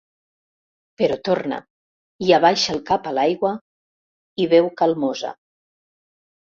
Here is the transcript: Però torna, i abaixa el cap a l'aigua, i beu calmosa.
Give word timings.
Però 1.01 1.17
torna, 1.29 1.59
i 2.29 2.35
abaixa 2.39 2.75
el 2.79 2.83
cap 2.89 3.13
a 3.13 3.15
l'aigua, 3.21 3.55
i 4.47 4.51
beu 4.57 4.75
calmosa. 4.83 5.37